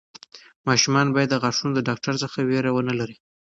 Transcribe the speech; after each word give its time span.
ماشومان 0.67 1.07
باید 1.15 1.29
د 1.31 1.35
غاښونو 1.43 1.73
د 1.75 1.79
ډاکټر 1.87 2.13
څخه 2.23 2.37
وېره 2.49 2.71
ونه 2.73 2.93
لري. 2.99 3.15